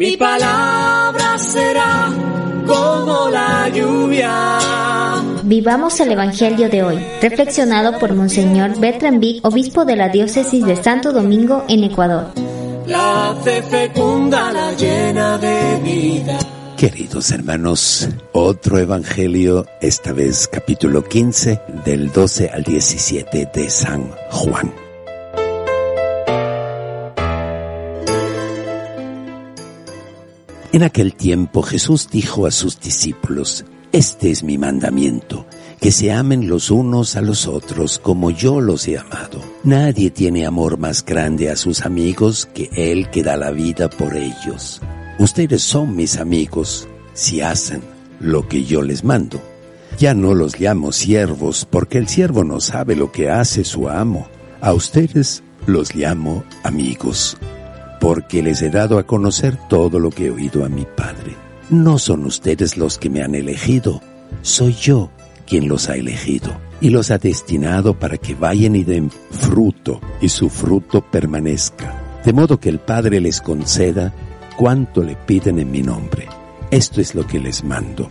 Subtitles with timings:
[0.00, 2.08] Mi palabra será
[2.66, 4.48] como la lluvia.
[5.42, 10.76] Vivamos el Evangelio de hoy, reflexionado por Monseñor Bertrand Vic, obispo de la diócesis de
[10.76, 12.28] Santo Domingo en Ecuador.
[12.86, 16.38] La fe fecunda, la llena de vida.
[16.78, 24.72] Queridos hermanos, otro Evangelio, esta vez capítulo 15, del 12 al 17 de San Juan.
[30.72, 35.44] En aquel tiempo Jesús dijo a sus discípulos, Este es mi mandamiento,
[35.80, 39.42] que se amen los unos a los otros como yo los he amado.
[39.64, 44.16] Nadie tiene amor más grande a sus amigos que el que da la vida por
[44.16, 44.80] ellos.
[45.18, 47.82] Ustedes son mis amigos si hacen
[48.20, 49.42] lo que yo les mando.
[49.98, 54.28] Ya no los llamo siervos porque el siervo no sabe lo que hace su amo.
[54.60, 57.36] A ustedes los llamo amigos
[58.00, 61.36] porque les he dado a conocer todo lo que he oído a mi Padre.
[61.68, 64.00] No son ustedes los que me han elegido,
[64.42, 65.10] soy yo
[65.46, 70.28] quien los ha elegido y los ha destinado para que vayan y den fruto y
[70.28, 74.12] su fruto permanezca, de modo que el Padre les conceda
[74.56, 76.26] cuanto le piden en mi nombre.
[76.70, 78.08] Esto es lo que les mando,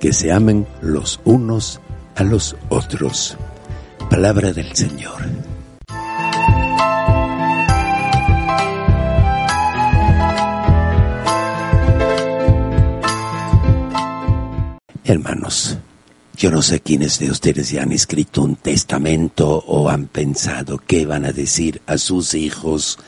[0.00, 1.80] que se amen los unos
[2.16, 3.36] a los otros.
[4.10, 5.22] Palabra del Señor.
[15.10, 15.78] Hermanos,
[16.36, 21.06] yo no sé quiénes de ustedes ya han escrito un testamento o han pensado qué
[21.06, 22.98] van a decir a sus hijos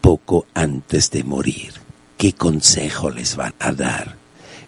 [0.00, 1.72] poco antes de morir.
[2.16, 4.14] ¿Qué consejo les van a dar?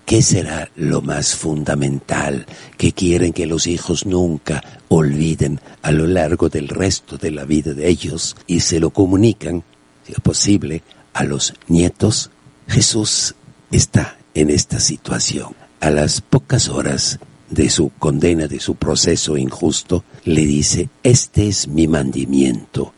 [0.05, 2.45] ¿Qué será lo más fundamental
[2.77, 7.73] que quieren que los hijos nunca olviden a lo largo del resto de la vida
[7.73, 9.63] de ellos y se lo comunican,
[10.05, 12.33] si es posible, a los nietos?
[12.67, 13.37] Jesús
[13.71, 17.19] está en esta situación a las pocas horas
[17.49, 22.93] de su condena, de su proceso injusto, le dice, este es mi mandamiento,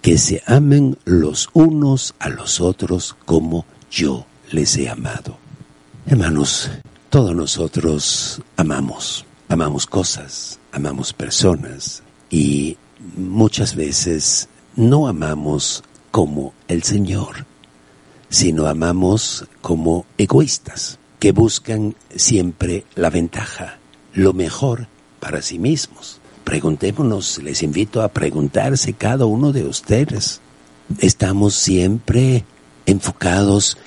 [0.00, 5.38] que se amen los unos a los otros como yo les he amado.
[6.06, 6.70] Hermanos,
[7.10, 12.76] todos nosotros amamos, amamos cosas, amamos personas y
[13.16, 17.46] muchas veces no amamos como el Señor,
[18.28, 23.78] sino amamos como egoístas que buscan siempre la ventaja,
[24.12, 24.88] lo mejor
[25.20, 26.18] para sí mismos.
[26.42, 30.40] Preguntémonos, les invito a preguntarse cada uno de ustedes.
[30.98, 32.44] ¿Estamos siempre
[32.86, 33.78] enfocados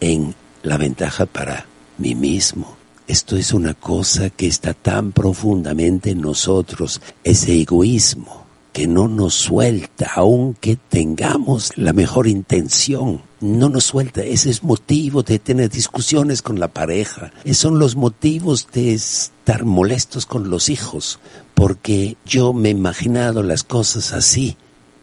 [0.00, 1.64] en la ventaja para
[1.96, 2.76] mí mismo?
[3.06, 9.34] Esto es una cosa que está tan profundamente en nosotros, ese egoísmo que no nos
[9.34, 13.22] suelta, aunque tengamos la mejor intención.
[13.40, 17.32] No nos suelta, ese es motivo de tener discusiones con la pareja.
[17.44, 21.18] Esos son los motivos de estar molestos con los hijos,
[21.54, 24.56] porque yo me he imaginado las cosas así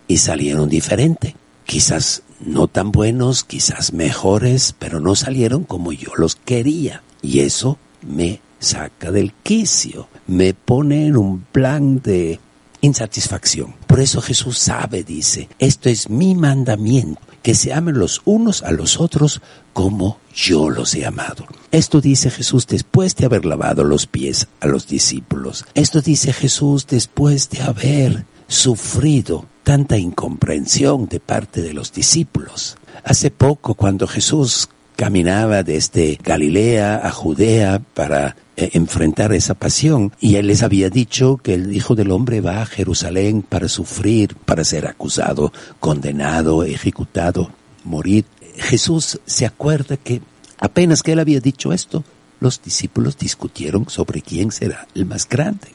[0.07, 1.35] y salieron diferente.
[1.65, 7.03] Quizás no tan buenos, quizás mejores, pero no salieron como yo los quería.
[7.21, 12.39] Y eso me saca del quicio, me pone en un plan de
[12.81, 13.75] insatisfacción.
[13.87, 18.71] Por eso Jesús sabe, dice, esto es mi mandamiento, que se amen los unos a
[18.71, 19.41] los otros
[19.73, 21.45] como yo los he amado.
[21.71, 25.65] Esto dice Jesús después de haber lavado los pies a los discípulos.
[25.73, 32.77] Esto dice Jesús después de haber sufrido tanta incomprensión de parte de los discípulos.
[33.03, 40.11] Hace poco, cuando Jesús caminaba desde Galilea a Judea para eh, enfrentar esa pasión.
[40.19, 44.35] Y él les había dicho que el Hijo del Hombre va a Jerusalén para sufrir,
[44.35, 47.49] para ser acusado, condenado, ejecutado,
[47.85, 48.25] morir.
[48.57, 50.21] Jesús se acuerda que
[50.57, 52.03] apenas que él había dicho esto,
[52.41, 55.69] los discípulos discutieron sobre quién será el más grande.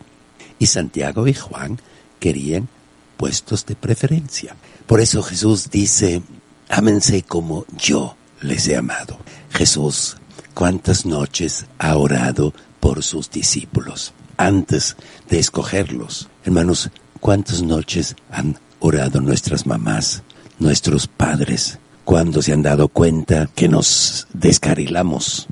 [0.59, 1.81] Y Santiago y Juan
[2.21, 2.69] querían
[3.17, 4.55] puestos de preferencia.
[4.87, 6.21] Por eso Jesús dice,
[6.69, 9.19] ámense como yo les he amado.
[9.51, 10.17] Jesús,
[10.55, 14.97] ¿cuántas noches ha orado por sus discípulos antes
[15.29, 16.29] de escogerlos?
[16.45, 20.23] Hermanos, ¿cuántas noches han orado nuestras mamás,
[20.59, 25.47] nuestros padres, cuando se han dado cuenta que nos descarrilamos,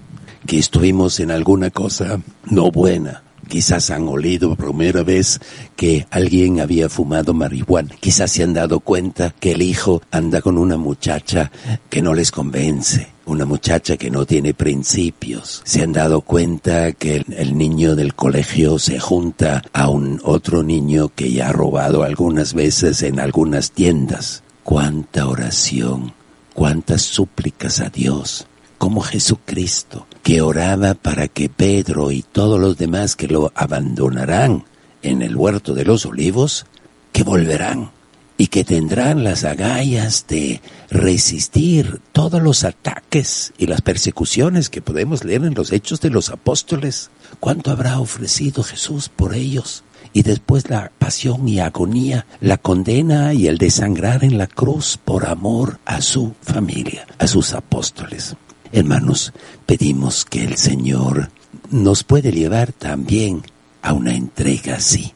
[0.47, 3.23] que estuvimos en alguna cosa no buena.
[3.49, 5.41] Quizás han olido por primera vez
[5.77, 7.95] que alguien había fumado marihuana.
[8.01, 11.51] Quizás se han dado cuenta que el hijo anda con una muchacha
[11.91, 13.09] que no les convence.
[13.25, 15.63] Una muchacha que no tiene principios.
[15.65, 20.63] Se han dado cuenta que el, el niño del colegio se junta a un otro
[20.63, 24.43] niño que ya ha robado algunas veces en algunas tiendas.
[24.65, 26.15] Cuánta oración,
[26.53, 28.47] cuántas súplicas a Dios,
[28.79, 34.65] como Jesucristo, que oraba para que Pedro y todos los demás que lo abandonarán
[35.03, 36.67] en el huerto de los olivos,
[37.13, 37.91] que volverán
[38.39, 40.61] y que tendrán las agallas de
[40.91, 46.31] resistir todos los ataques y las persecuciones que podemos leer en los hechos de los
[46.31, 47.11] apóstoles.
[47.41, 49.85] ¿Cuánto habrá ofrecido Jesús por ellos?
[50.13, 55.27] y después la pasión y agonía, la condena y el desangrar en la cruz por
[55.27, 58.37] amor a su familia, a sus apóstoles.
[58.73, 59.33] Hermanos,
[59.67, 61.31] pedimos que el Señor
[61.71, 63.43] nos puede llevar también
[63.83, 65.13] a una entrega así,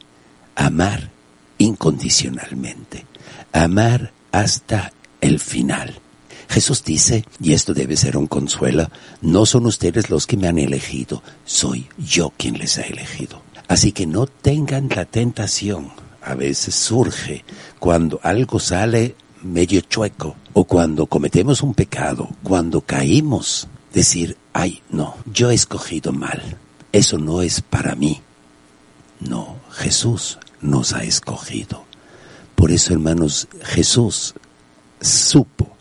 [0.55, 1.11] amar
[1.57, 3.07] incondicionalmente,
[3.53, 4.93] amar hasta
[5.23, 6.01] el final.
[6.49, 8.91] Jesús dice, y esto debe ser un consuelo,
[9.23, 13.43] no son ustedes los que me han elegido, soy yo quien les ha elegido.
[13.69, 15.91] Así que no tengan la tentación.
[16.23, 17.45] A veces surge
[17.79, 19.15] cuando algo sale
[19.53, 26.13] medio chueco o cuando cometemos un pecado, cuando caímos, decir, ay, no, yo he escogido
[26.13, 26.59] mal.
[26.93, 28.21] Eso no es para mí.
[29.21, 31.85] No, Jesús nos ha escogido.
[32.55, 34.35] Por eso, hermanos, Jesús
[35.01, 35.77] supo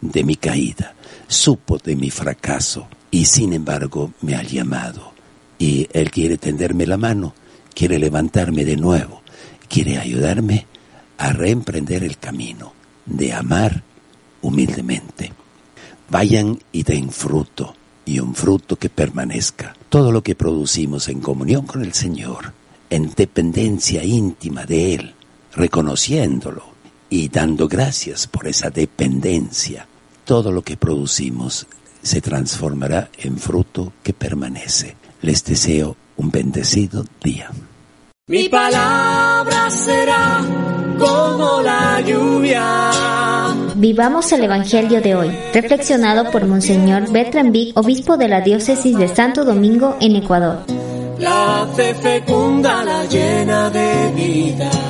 [0.00, 0.94] de mi caída,
[1.28, 5.12] supo de mi fracaso y sin embargo me ha llamado
[5.58, 7.34] y Él quiere tenderme la mano,
[7.74, 9.22] quiere levantarme de nuevo,
[9.68, 10.66] quiere ayudarme
[11.18, 12.79] a reemprender el camino
[13.10, 13.82] de amar
[14.42, 15.32] humildemente.
[16.08, 17.74] Vayan y den fruto,
[18.04, 19.76] y un fruto que permanezca.
[19.88, 22.52] Todo lo que producimos en comunión con el Señor,
[22.88, 25.14] en dependencia íntima de Él,
[25.54, 26.64] reconociéndolo
[27.08, 29.86] y dando gracias por esa dependencia,
[30.24, 31.66] todo lo que producimos
[32.02, 34.96] se transformará en fruto que permanece.
[35.22, 37.50] Les deseo un bendecido día.
[38.28, 40.40] Mi palabra será
[42.00, 42.90] la lluvia.
[43.74, 49.08] Vivamos el Evangelio de hoy, reflexionado por Monseñor Bertrand Vic, obispo de la diócesis de
[49.08, 50.64] Santo Domingo en Ecuador.
[51.18, 54.89] La fe fecunda la llena de vida.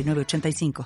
[0.03, 0.71] 906985.